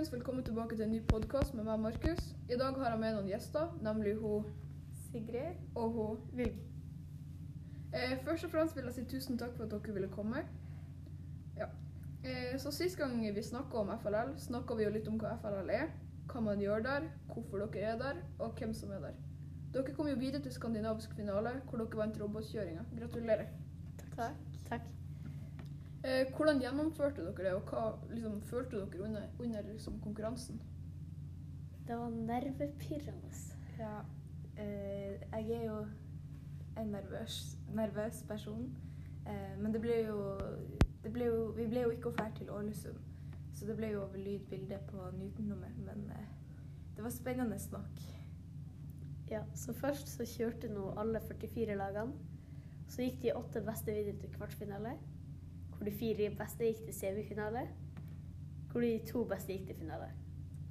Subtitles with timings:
[0.00, 0.12] folkens.
[0.12, 2.34] Velkommen tilbake til en ny podkast med meg, Markus.
[2.48, 4.44] I dag har jeg med noen gjester, nemlig hun
[5.10, 5.58] Sigrid.
[5.74, 6.54] og hun Vil.
[7.92, 10.44] Eh, først og fremst vil jeg si tusen takk for at dere ville komme.
[11.56, 11.66] Ja.
[12.24, 15.70] Eh, så Sist gang vi snakka om FLL, snakka vi jo litt om hva FLL
[15.70, 15.90] er,
[16.32, 19.20] hva man gjør der, hvorfor dere er der, og hvem som er der.
[19.74, 22.88] Dere kom jo videre til skandinavisk finale, hvor dere vant robotkjøringa.
[22.96, 23.52] Gratulerer.
[24.16, 24.40] Takk.
[24.68, 24.99] Takk.
[26.04, 30.60] Eh, hvordan gjennomførte dere det, og hva liksom, følte dere under, under liksom, konkurransen?
[31.88, 33.32] Det var nervepirrende.
[33.78, 33.98] Ja,
[34.56, 35.86] eh, jeg er jo
[36.80, 38.76] en nervøs, nervøs person.
[39.26, 40.38] Eh, men det ble jo,
[41.02, 42.96] det ble jo Vi ble jo ikke offert til Ålesund,
[43.54, 46.26] så det ble jo over lydbilde på Newton-nummer, Men eh,
[46.96, 48.00] det var spennende nok.
[49.30, 52.12] Ja, så først så kjørte nå alle 44 lagene.
[52.88, 54.96] Så gikk de åtte beste videre til kvartfinale.
[55.80, 57.60] Hvor de fire beste gikk til semifinale.
[58.70, 60.10] Hvor de to beste gikk til finale.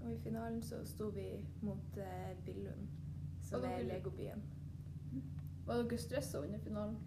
[0.03, 1.23] Og i finalen så sto vi
[1.66, 2.83] mot eh, Billund,
[3.41, 4.43] som er legobyen.
[5.66, 6.97] Var dere stressa under finalen?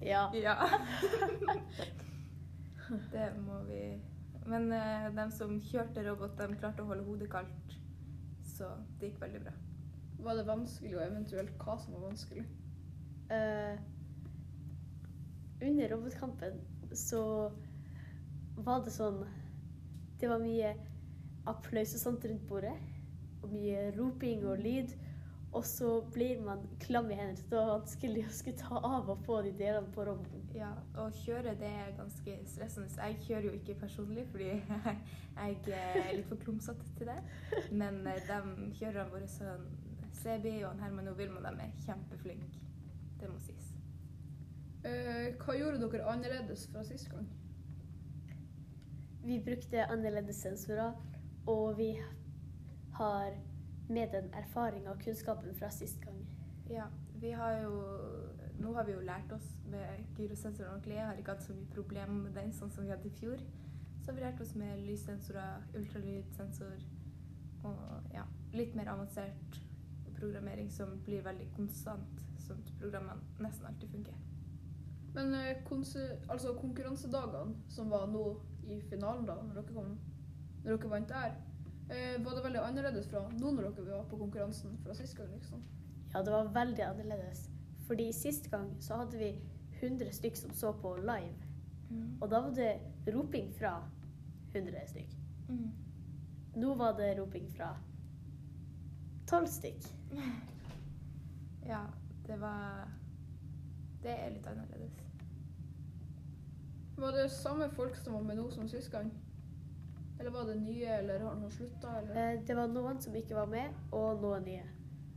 [0.00, 0.30] Ja.
[0.34, 0.54] Ja.
[3.12, 3.82] det må vi
[4.46, 7.76] Men eh, de som kjørte robot, de klarte å holde hodet kaldt.
[8.56, 9.52] Så det gikk veldig bra.
[10.24, 12.46] Var det vanskelig, og eventuelt hva som var vanskelig?
[13.28, 13.76] Uh,
[15.60, 16.62] under robotkampen
[16.96, 17.22] så
[18.56, 19.22] var det sånn
[20.20, 20.72] Det var mye
[21.46, 22.76] applaus og sånt rundt bordet.
[23.44, 24.94] Og mye roping og lyd.
[25.56, 27.44] Og så blir man klam i hendene.
[27.48, 30.34] Det var vanskelig å skulle ta av og på de delene på rommet.
[30.56, 32.90] Ja, å kjøre det er ganske stressende.
[32.96, 34.50] Jeg kjører jo ikke personlig fordi
[35.40, 37.18] jeg er litt for klumsete til det.
[37.70, 39.30] Men eh, de kjørerne våre,
[40.16, 42.66] Sebi og Herman og Vilma, de er kjempeflinke.
[43.20, 43.65] Det må sies.
[44.86, 47.26] Eh, hva gjorde dere annerledes fra sist gang?
[49.26, 50.92] Vi brukte annerledes sensorer,
[51.46, 51.96] og vi
[52.94, 53.34] har
[53.88, 56.20] med den erfaringa og kunnskapen fra sist gang.
[56.70, 57.72] Ja, vi har jo
[58.56, 60.94] Nå har vi jo lært oss med gyrosensoren ordentlig.
[60.94, 63.42] Jeg har ikke hatt så mye problemer med den, sånn som vi hadde i fjor.
[64.00, 66.86] Så har vi lært oss med lyssensorer, ultralydsensor
[67.68, 68.24] og ja,
[68.56, 69.60] litt mer avansert
[70.16, 74.16] programmering som blir veldig konstant, sånn at programmene nesten alltid funker.
[75.16, 75.56] Men eh,
[76.28, 78.24] altså konkurransedagene som var nå
[78.68, 79.94] i finalen, da, når dere, kom,
[80.64, 81.36] når dere vant der,
[81.88, 85.32] eh, var det veldig annerledes fra nå når dere var på konkurransen fra sist gang?
[85.32, 85.62] liksom?
[86.12, 87.46] Ja, det var veldig annerledes.
[87.86, 89.32] Fordi sist gang så hadde vi
[89.80, 91.46] 100 stykk som så på live.
[92.20, 93.88] Og da var det roping fra
[94.54, 95.16] 100 stykk.
[95.48, 95.70] Mm.
[96.56, 97.76] Nå var det roping fra
[99.26, 99.88] 12 stykk.
[101.66, 101.80] Ja,
[102.26, 102.86] det var
[104.02, 105.05] Det er litt annerledes.
[106.96, 109.10] Var det samme folk som var med nå som sist gang?
[110.18, 111.90] Eller var det nye, eller har noen slutta?
[111.98, 112.16] Eller?
[112.32, 114.62] Eh, Det var noen som ikke var med, og noen nye.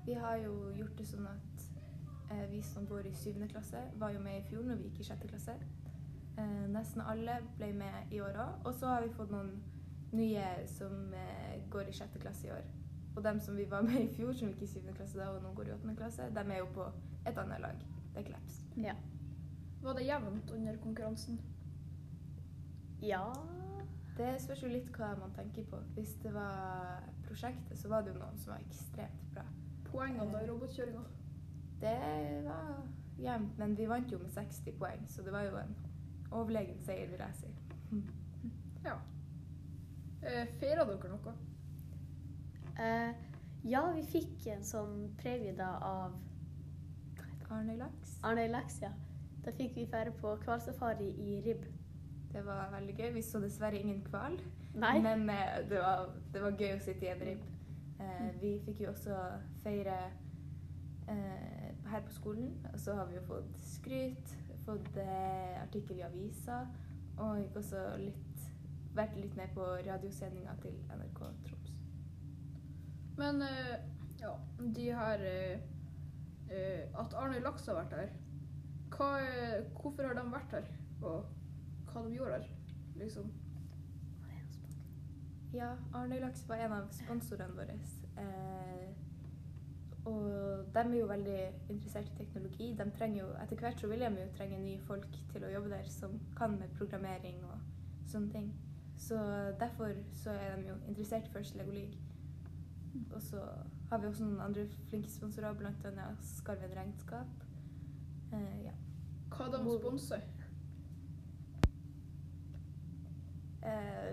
[0.06, 1.68] Vi har jo gjort det sånn at
[2.32, 5.00] eh, vi som går i syvende klasse, var jo med i fjor når vi gikk
[5.00, 5.56] i sjette klasse.
[6.38, 8.66] Eh, nesten alle ble med i år òg.
[8.66, 9.54] Og så har vi fått noen
[10.12, 12.66] nye som eh, går i sjette klasse i år.
[13.16, 15.44] Og dem som vi var med i fjor, som gikk i syvende klasse da, og
[15.44, 16.90] nå går i åttende klasse, de er jo på
[17.28, 17.80] et annet lag.
[18.14, 18.60] Det er Kleps.
[18.84, 18.94] Ja.
[19.82, 21.40] Var det jevnt under konkurransen?
[23.02, 23.24] Ja
[24.18, 25.78] Det spørs jo litt hva man tenker på.
[25.96, 29.46] Hvis det var prosjektet, så var det jo noen som var ekstremt bra.
[29.88, 31.04] Poengene da i robotkjøringa?
[31.80, 31.94] Det
[32.44, 32.82] var
[33.20, 35.72] jevnt, men vi vant jo med 60 poeng, så det var jo en
[36.36, 37.54] overlegen seier, vil jeg si.
[38.84, 38.94] Ja.
[40.24, 41.34] Eh, Feira dere noe?
[42.80, 43.26] Eh,
[43.68, 46.14] Ja, vi fikk en sånn premie da av
[47.52, 48.14] Arnøy Laks.
[48.24, 48.92] Arne Laks, ja.
[49.44, 51.66] Da fikk vi feire på hvalsafari i Ribb.
[52.34, 53.14] Det var veldig gøy.
[53.14, 54.40] Vi så dessverre ingen hval,
[54.76, 57.46] men eh, det var, det var gøy å sitte i en ribb.
[58.00, 59.16] Eh, vi fikk jo også
[59.64, 59.96] feire
[61.10, 64.36] eh, her på skolen, og så har vi jo fått skryt,
[64.68, 65.00] fått
[65.64, 66.60] artikkel i avisa,
[67.18, 68.46] og også litt,
[68.94, 71.74] vært litt med på radiosendinga til NRK Troms.
[73.18, 73.42] Men
[74.22, 74.32] ja,
[74.76, 75.24] de her
[76.98, 78.14] At Arne Laks har vært her.
[78.94, 79.10] Hva,
[79.76, 80.70] hvorfor har de vært her?
[81.02, 81.28] Og
[82.00, 82.50] hva de gjorde der.
[83.04, 83.32] Liksom.
[85.54, 87.78] Ja, Arne Laks var en av sponsorene våre.
[88.22, 88.90] Eh,
[90.06, 92.70] og de er jo veldig interessert i teknologi.
[92.78, 95.74] De trenger jo, etter hvert så vil de jo trenge nye folk til å jobbe
[95.74, 97.58] der som kan med programmering og
[98.10, 98.54] sånne ting.
[99.00, 99.18] Så
[99.60, 101.98] derfor så er de jo interessert i First Lego League.
[103.12, 103.44] Og så
[103.90, 106.10] har vi også noen andre flinke sponsorer, bl.a.
[106.22, 107.46] Skarven Regnskap.
[108.34, 108.76] Eh, ja.
[109.34, 110.18] Hva de sponser?
[110.18, 110.40] Eh,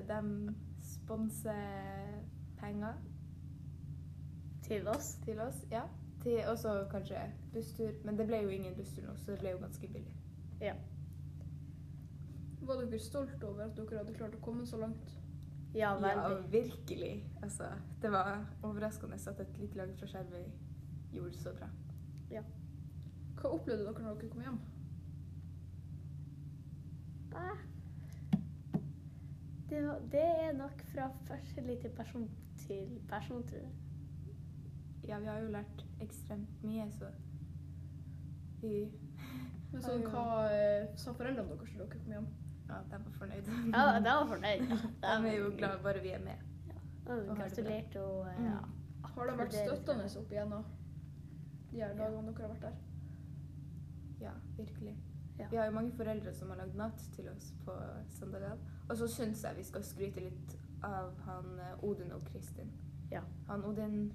[0.08, 2.22] de sponser
[2.58, 2.94] penger
[4.62, 5.14] Til oss.
[5.25, 5.64] til oss.
[5.70, 5.82] Ja.
[6.26, 7.20] Og også kanskje
[7.52, 7.90] busstur.
[8.04, 10.16] Men det ble jo ingen busstur nå, så det ble jo ganske billig.
[10.60, 10.75] Ja.
[12.66, 15.12] Var dere stolt over at dere hadde klart å komme så langt?
[15.75, 17.25] Ja, Ja, virkelig.
[17.42, 17.64] Altså,
[18.02, 20.44] det var overraskende at et lite lag fra Skjervøy
[21.12, 21.69] gjorde det så bra.
[22.31, 22.42] Ja.
[23.37, 24.58] Hva opplevde dere når dere kom hjem?
[27.37, 27.58] Ah.
[29.70, 32.28] Det, var, det er nok fra forskjellig til person
[32.66, 33.72] til person, tror jeg.
[35.08, 37.10] Ja, vi har jo lært ekstremt mye, så
[38.62, 38.72] vi
[39.72, 40.10] Men sånn, Ja, ja.
[40.14, 40.24] hva
[40.54, 42.26] eh, sa foreldrene deres til dere kom hjem?
[42.66, 43.50] Ja, de var fornøyd.
[43.74, 44.62] Ja, de var fornøyd.
[44.70, 44.78] Ja.
[45.02, 46.46] De er jo glad bare vi er med.
[46.70, 46.78] Ja,
[47.14, 48.46] Og Gratulerte og Mm.
[48.48, 48.56] ja.
[49.16, 50.64] Har de vært støttende opp igjennom
[51.70, 52.74] de her dagene dere har vært der?
[54.20, 54.96] Ja, virkelig.
[55.38, 55.46] Ja.
[55.50, 57.76] Vi har jo mange foreldre som har lagd mat til oss på
[58.18, 58.56] søndagene.
[58.88, 60.56] Og så syns jeg vi skal skryte litt
[60.87, 62.71] av han eh, Odin og Kristin.
[63.11, 63.23] Ja.
[63.49, 64.12] Han Odin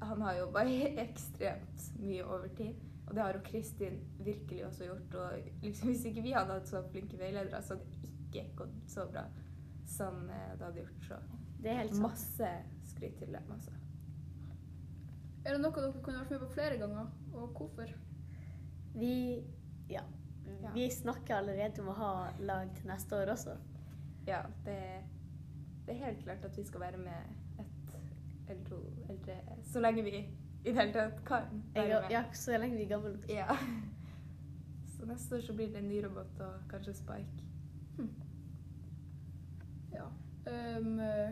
[0.00, 0.64] han har jobba
[1.06, 2.78] ekstremt mye overtid.
[3.08, 5.14] Og det har jo Kristin virkelig også gjort.
[5.14, 8.76] Og liksom, hvis ikke vi hadde hatt så flinke veiledere, så hadde det ikke gått
[8.88, 9.26] så bra
[9.90, 11.08] som eh, det hadde gjort.
[11.08, 11.20] Så
[11.60, 12.06] Det er helt sant.
[12.06, 12.50] masse
[12.92, 13.74] skryt til dem, altså.
[15.44, 17.92] Er det noe dere kunne vært med på flere ganger, og hvorfor?
[18.94, 19.14] Vi
[19.90, 20.02] ja.
[20.60, 20.72] Ja.
[20.74, 22.12] Vi snakker allerede om å ha
[22.44, 23.56] lag til neste år også.
[24.30, 24.78] Ja, det,
[25.86, 27.96] det er helt klart at vi skal være med ett
[28.50, 28.78] eller to
[29.08, 29.36] eldre
[29.70, 30.16] så lenge vi
[30.64, 32.10] i det hele tatt kan være med.
[32.10, 33.18] ja, så lenge vi er gamle.
[33.28, 33.56] Ja.
[35.00, 37.44] Så neste år så blir det en ny robot og kanskje Spike.
[39.94, 40.04] Ja.
[40.50, 41.30] Ehm, eh,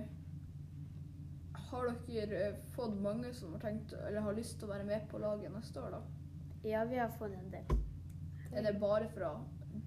[1.53, 5.05] har dere eh, fått mange som har tenkt, eller har lyst til å være med
[5.11, 6.01] på laget neste år, da?
[6.65, 7.77] Ja, vi har fått en del.
[8.53, 9.35] Er det bare fra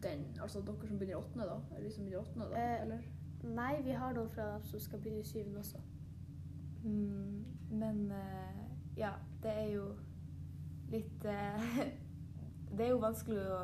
[0.04, 1.58] den, altså dere som begynner i åttende, da?
[1.78, 2.62] Eller som begynner åttende, da?
[2.62, 3.02] Eh, Eller?
[3.44, 5.82] Nei, vi har noen fra dem som skal begynne i syvende også.
[6.84, 8.62] Mm, men eh,
[8.98, 9.12] ja,
[9.44, 9.92] det er jo
[10.92, 11.76] litt eh,
[12.72, 13.58] Det er jo vanskelig å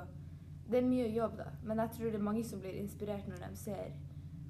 [0.68, 1.52] Det er mye jobb, da.
[1.64, 3.94] Men jeg tror det er mange som blir inspirert når de ser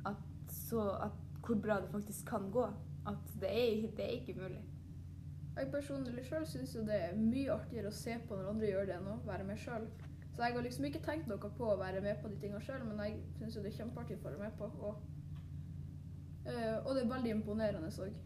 [0.06, 2.66] at, så, at hvor bra det faktisk kan gå.
[3.08, 4.64] At det er, det er ikke mulig.
[5.58, 8.90] Jeg personlig sjøl syns jo det er mye artigere å se på når andre gjør
[8.90, 9.88] det, enn å være med sjøl.
[10.38, 12.84] Så jeg har liksom ikke tenkt noe på å være med på de tingene sjøl,
[12.86, 14.68] men jeg syns jo det er kjempeartig å være med på.
[14.86, 15.00] Og,
[16.46, 18.20] eh, og det er veldig imponerende òg.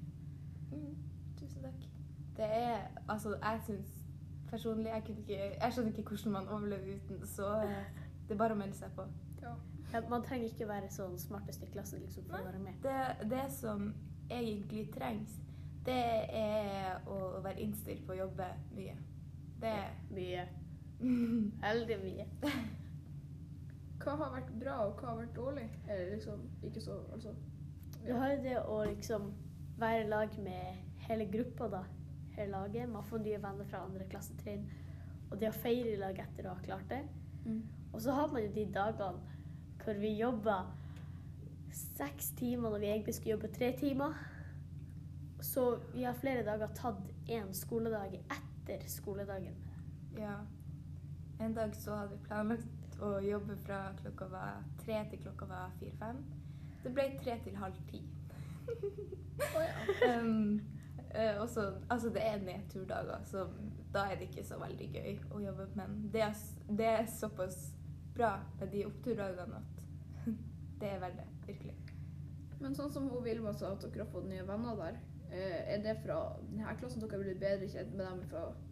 [0.73, 0.97] Mm,
[1.39, 1.87] tusen takk.
[2.35, 3.97] Det er Altså, jeg syns
[4.49, 8.43] personlig Jeg, kunne ikke, jeg skjønner ikke hvordan man overlever uten, så eh, det er
[8.43, 9.07] bare å melde seg på.
[9.41, 9.55] Ja,
[10.09, 12.43] man trenger ikke være sånn smartest i klassen liksom, for Nei.
[12.43, 12.83] å være med.
[12.83, 13.93] Det, det som
[14.27, 15.39] egentlig trengs,
[15.87, 16.01] det
[16.43, 18.99] er å være innstilt på å jobbe mye.
[19.63, 20.49] Det er Mye.
[21.01, 22.27] Veldig mye.
[24.01, 25.67] Hva har vært bra, og hva har vært dårlig?
[25.85, 27.35] Eller liksom ikke så Altså.
[28.01, 29.27] Du har jo det å liksom
[29.77, 31.81] være i lag med hele gruppa, da.
[32.33, 32.89] Hele laget.
[32.89, 34.63] Man får nye venner fra andre klassetrinn.
[35.29, 37.03] Og det å feire i lag etter å ha klart det.
[37.45, 37.61] Mm.
[37.91, 39.37] Og så har man jo de dagene
[39.81, 40.69] hvor vi jobber
[41.73, 44.17] seks timer når vi egentlig skulle jobbe tre timer.
[45.41, 49.55] Så vi har flere dager tatt én skoledag etter skoledagen.
[50.17, 50.39] Ja.
[51.41, 55.71] En dag så hadde vi planlagt å jobbe fra klokka var tre til klokka var
[55.79, 56.19] fire-fem.
[56.83, 58.01] Det ble tre til halv ti.
[59.55, 60.11] oh, ja.
[60.19, 60.59] um,
[61.15, 63.47] uh, også, altså det er nedturdager, så
[63.93, 65.67] da er det ikke så veldig gøy å jobbe.
[65.79, 66.37] Men det er,
[66.69, 67.57] det er såpass
[68.13, 69.85] bra med de oppturdagene at
[70.83, 71.29] det er verdt det.
[71.47, 71.77] Virkelig.
[72.61, 75.01] Men sånn som hun Vilma sa, at dere har fått nye venner der.
[75.31, 76.19] Eh, er det fra
[76.51, 78.70] denne klassen dere blitt bedre kjent med dem fra eh,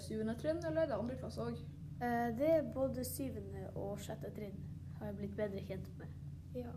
[0.00, 1.58] syvende trinn, eller er det andre klasse òg?
[2.00, 4.58] Eh, Det er både syvende og sjette trinn
[4.98, 6.12] har jeg blitt bedre kjent med.
[6.56, 6.72] Ja.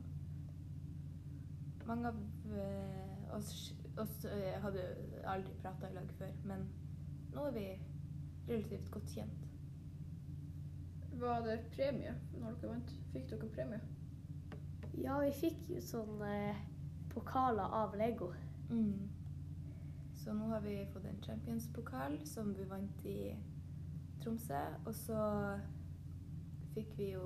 [1.87, 2.17] Mange av
[2.53, 3.53] eh, oss,
[3.97, 4.83] oss eh, hadde
[5.25, 6.65] aldri prata i lag før, men
[7.33, 7.67] nå er vi
[8.49, 9.45] relativt godt kjent.
[11.19, 12.91] Var det premie når dere vant?
[13.13, 13.79] Fikk dere premie?
[14.99, 16.59] Ja, vi fikk jo sånn eh,
[17.13, 18.33] pokaler av Lego.
[18.69, 19.07] Mm.
[20.19, 23.35] Så nå har vi fått en Champions-pokal som vi vant i
[24.23, 24.59] Tromsø.
[24.85, 25.19] Og så
[26.73, 27.23] fikk vi jo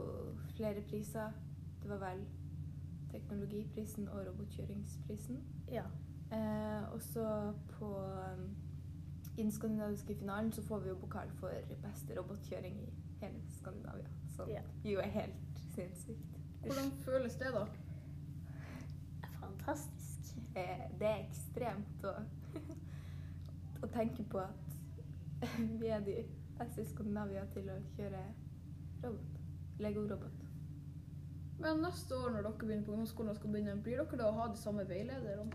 [0.55, 1.33] flere priser.
[1.81, 2.21] Det var vel
[3.11, 5.39] teknologiprisen og robotkjøringsprisen.
[5.71, 5.83] Ja.
[6.33, 7.25] Eh, og så
[7.73, 8.45] på um,
[9.37, 11.49] i den skandinaviske finalen så får vi jo pokal for
[11.83, 14.07] beste robotkjøring i hele Skandinavia.
[14.35, 14.61] Som Ja.
[14.85, 16.39] jo er helt sinnssykt.
[16.61, 17.65] Hvordan føles det, da?
[19.41, 20.37] Fantastisk.
[20.55, 22.13] Eh, det er ekstremt å
[23.93, 24.73] tenke på at
[25.81, 26.23] vi er de
[26.57, 28.23] beste i Skandinavia til å kjøre
[29.03, 29.39] robot.
[29.81, 30.43] Lego-robot.
[31.63, 34.35] Men neste år når dere begynner på ungdomsskolen, og skal begynne, blir dere da å
[34.37, 35.45] ha de samme veilederne?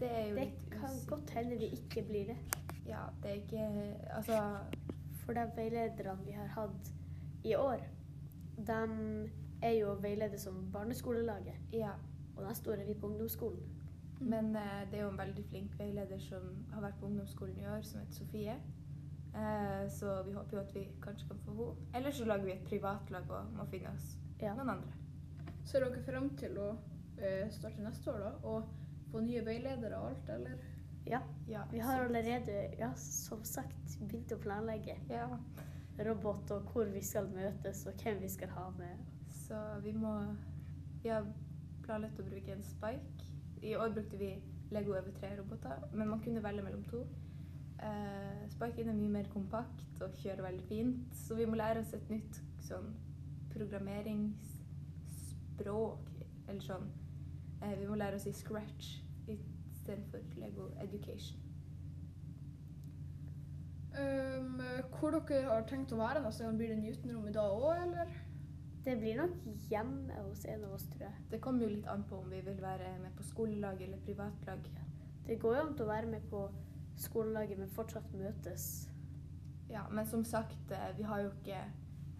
[0.00, 2.36] Det er jo Det litt kan godt hende vi ikke blir det.
[2.86, 4.40] Ja, det er ikke Altså,
[5.24, 6.92] For de veilederne vi har hatt
[7.44, 7.80] i år,
[8.56, 9.30] de
[9.62, 11.54] er jo veiledet som barneskolelaget.
[11.72, 11.96] ja.
[12.36, 13.75] Og neste år er vi på ungdomsskolen.
[14.20, 17.66] Men eh, det er jo en veldig flink veileder som har vært på ungdomsskolen i
[17.68, 18.54] år, som heter Sofie.
[19.36, 21.90] Eh, så vi håper jo at vi kanskje kan få henne.
[21.98, 24.54] Eller så lager vi et privatlag og må finne oss Ja.
[24.54, 24.92] noen andre.
[25.64, 26.70] Ser dere frem til å
[27.18, 28.64] eh, starte neste år da, og
[29.10, 30.56] få nye veiledere og alt, eller?
[31.06, 31.20] Ja,
[31.70, 35.28] Vi har allerede, ja, som sagt, begynt å planlegge Ja,
[36.04, 38.98] robot og hvor vi skal møtes og hvem vi skal ha med.
[39.30, 40.36] så vi må
[41.02, 41.26] Vi har
[41.82, 43.24] planlagt å bruke en spike.
[43.62, 47.06] I år brukte vi Lego EV3-roboter, men man kunne velge mellom to.
[47.82, 51.94] Eh, Spiken er mye mer kompakt og kjører veldig fint, så vi må lære oss
[51.94, 52.94] et nytt sånn
[53.52, 56.08] programmeringsspråk,
[56.48, 56.90] eller sånn.
[57.62, 61.38] uh, vi må lære oss i Scratch istedenfor Lego Education.
[63.96, 64.60] Um,
[64.98, 66.56] hvor dere har tenkt å være neste gang?
[66.58, 68.06] Blir det Newton-rom i dag òg, eller?
[68.86, 69.32] Det blir nok
[69.70, 71.22] hjemme hos en av oss, tror jeg.
[71.30, 74.68] Det kommer jo litt an på om vi vil være med på skolelag eller privatlag.
[75.26, 76.44] Det går jo an til å være med på
[77.02, 78.68] skolelaget, men fortsatt møtes.
[79.70, 81.64] Ja, men som sagt, eh, vi har jo ikke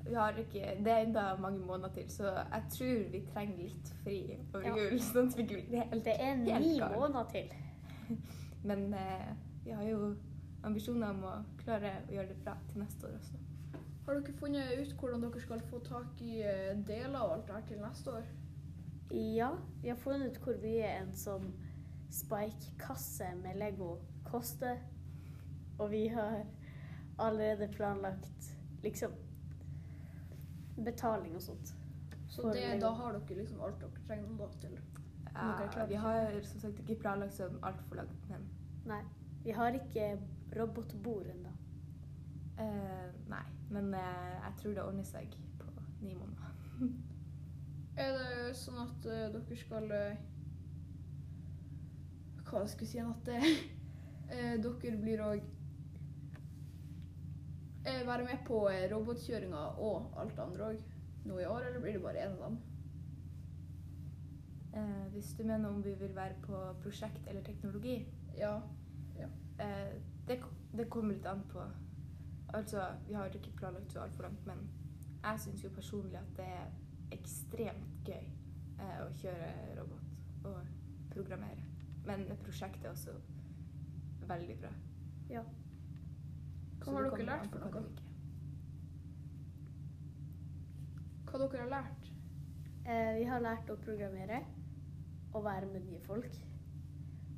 [0.06, 3.88] vi har ikke, Det er enda mange måneder til, så jeg tror vi trenger litt
[4.04, 4.76] fri over Ja.
[4.76, 5.00] jul.
[5.12, 7.50] Sånn at vi ikke blir helt Det er ni måneder til.
[8.68, 10.14] Men eh, vi har jo
[10.64, 13.34] ambisjoner om å klare å gjøre det bra til neste år også.
[14.06, 17.54] Har dere funnet ut hvordan dere skal få tak i eh, deler og alt det
[17.56, 18.28] her til neste år?
[19.10, 19.48] Ja,
[19.82, 21.48] vi har funnet ut hvor mye en sånn
[22.14, 23.96] Spike-kasse med Lego
[24.28, 24.78] koster.
[25.78, 26.44] Og vi har
[27.18, 28.52] allerede planlagt
[28.84, 29.12] liksom
[30.76, 31.74] betaling og sånt.
[32.28, 34.78] Så det, da har dere liksom alt dere trenger da til.
[35.34, 38.46] Ja, vi har som sagt ikke planlagt så altfor langt, men
[38.86, 39.02] Nei,
[39.42, 40.12] vi har ikke
[40.54, 41.55] robotbord ennå.
[42.58, 43.44] Eh, Nei.
[43.70, 44.00] Men uh,
[44.44, 45.70] jeg tror det ordner seg på
[46.00, 46.52] ni måneder.
[48.02, 49.86] Er det sånn at uh, dere skal
[52.46, 53.40] Hva jeg si at det,
[54.36, 55.52] eh, Dere blir òg
[57.86, 62.02] være med på robotkjøringa og alt det andre òg nå i år, eller blir det
[62.02, 62.56] bare én av dem?
[65.12, 68.00] Hvis du mener om vi vil være på prosjekt eller teknologi,
[68.36, 68.56] Ja.
[69.58, 69.92] Eh,
[70.28, 71.62] det, det kommer litt an på
[72.54, 74.68] Altså, vi har ikke planlagt så altfor langt, men
[75.22, 76.66] jeg syns jo personlig at det er
[77.16, 79.48] ekstremt gøy eh, å kjøre
[79.80, 80.58] robot og
[81.10, 81.64] programmere.
[82.06, 83.14] Men prosjektet er også
[84.28, 84.72] veldig bra.
[85.30, 85.42] Ja.
[86.84, 87.86] Hva har dere lært for noe?
[91.26, 92.10] Hva dere har lært?
[92.86, 94.44] Eh, vi har lært å programmere
[95.34, 96.30] og være med nye folk.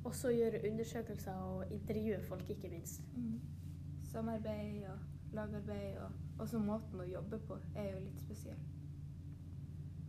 [0.05, 3.01] Også gjøre undersøkelser og intervjue folk, ikke minst.
[3.15, 3.39] Mm.
[4.09, 8.59] Samarbeid og lagarbeid og også måten å jobbe på er jo litt spesiell.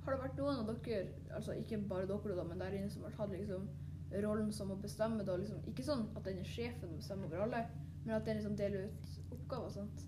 [0.04, 3.04] Har det vært noen av dere, altså ikke bare dere da, men der inne som
[3.04, 3.68] har tatt liksom
[4.24, 7.44] rollen som å bestemme da, liksom, ikke sånn at den er sjefen og bestemmer over
[7.44, 7.64] alle,
[8.04, 10.06] men at den liksom deler ut oppgaver og sånt?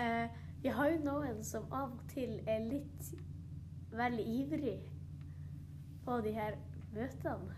[0.00, 0.26] Uh,
[0.60, 3.12] vi har jo noen som av og til er litt
[3.94, 4.76] veldig ivrig
[6.04, 6.58] på de her
[6.92, 7.56] møtene.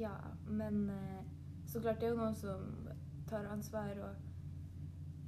[0.00, 0.16] Ja,
[0.48, 1.22] men uh,
[1.70, 2.66] så klart det er jo noen som
[3.30, 4.30] tar ansvar og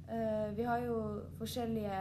[0.07, 1.95] Uh, Vi har jo forskjellige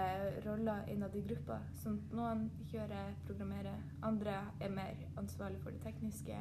[0.47, 1.57] roller innad i gruppa.
[1.75, 6.37] Sånn noen kjører, programmerer, andre er mer ansvarlig for det tekniske.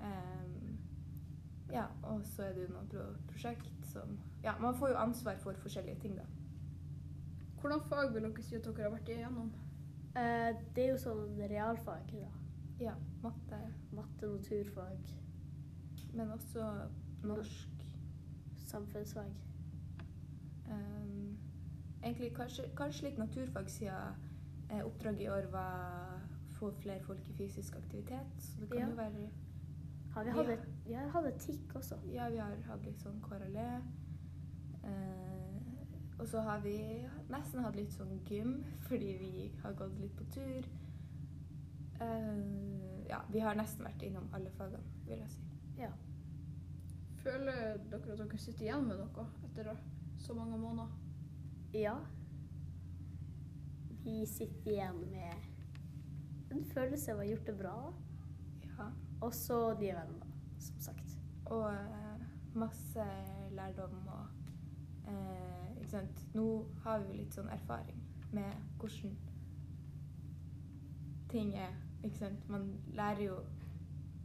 [0.00, 0.78] Um,
[1.68, 5.36] ja, og så er det jo noen pro prosjekt som Ja, man får jo ansvar
[5.44, 6.24] for forskjellige ting, da.
[7.60, 9.52] Hvordan fag vil dere si at dere har vært igjennom?
[10.16, 12.32] Uh, det er jo sånn realfag, da.
[12.80, 13.60] Ja, matte,
[13.92, 15.14] Matte, naturfag,
[16.14, 16.64] men også
[17.28, 17.73] norsk.
[18.74, 19.32] Samfunnsfag.
[20.70, 21.36] Um,
[22.02, 24.20] egentlig kanskje, kanskje litt naturfag siden
[24.70, 26.20] eh, oppdraget i år var
[26.56, 28.26] få flere folk i fysisk aktivitet.
[28.40, 28.88] Så det kan Ja.
[28.90, 29.30] jo være
[30.14, 31.96] Har vi, Vi hatt har- vi har hatt et TIK også.
[32.12, 33.82] Ja, vi har hatt litt sånn KRLE.
[34.84, 36.76] Eh, og så har vi
[37.30, 40.64] nesten hatt litt sånn gym, fordi vi har gått litt på tur.
[42.00, 45.40] Eh, ja, vi har nesten vært innom alle fagene, vil jeg si.
[47.24, 49.70] Føler dere at dere sitter igjen med noe etter
[50.20, 50.90] så mange måneder?
[51.72, 51.94] Ja.
[54.04, 57.76] Vi sitter igjen med en følelse av å ha gjort det bra.
[58.66, 58.88] Ja.
[59.24, 60.28] Og så de vennene,
[60.60, 61.14] som sagt.
[61.48, 63.06] Og eh, masse
[63.56, 64.26] lærdom og
[65.08, 66.20] eh, Ikke sant.
[66.36, 66.48] Nå
[66.84, 68.04] har vi jo litt sånn erfaring
[68.36, 69.16] med hvordan
[71.32, 71.72] ting er.
[72.02, 72.44] Ikke sant?
[72.52, 73.40] Man lærer jo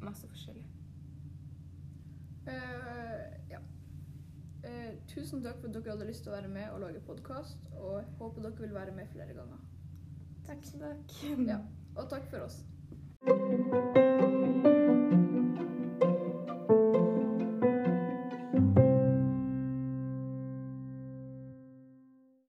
[0.03, 0.67] masse forskjellig.
[2.49, 3.59] Eh, ja.
[4.63, 7.61] Eh, tusen takk for at dere hadde lyst til å være med og lage podkast,
[7.77, 9.65] og håper dere vil være med flere ganger.
[10.49, 10.65] Takk.
[10.81, 11.17] takk.
[11.47, 11.61] Ja,
[11.95, 14.07] og takk for oss.